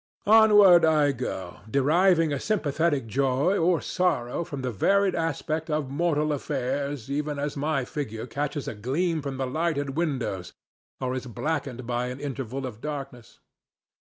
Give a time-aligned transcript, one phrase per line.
[0.25, 6.33] Onward I go, deriving a sympathetic joy or sorrow from the varied aspect of mortal
[6.33, 10.53] affairs even as my figure catches a gleam from the lighted windows
[10.99, 13.41] or is blackened by an interval of darkness.